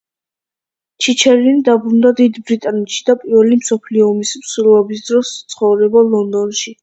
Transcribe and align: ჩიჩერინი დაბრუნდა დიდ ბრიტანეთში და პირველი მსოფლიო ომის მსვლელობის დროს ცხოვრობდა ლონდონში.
ჩიჩერინი 1.05 1.61
დაბრუნდა 1.67 2.11
დიდ 2.19 2.39
ბრიტანეთში 2.47 3.05
და 3.09 3.15
პირველი 3.25 3.59
მსოფლიო 3.61 4.09
ომის 4.15 4.33
მსვლელობის 4.41 5.05
დროს 5.11 5.35
ცხოვრობდა 5.55 6.03
ლონდონში. 6.17 6.75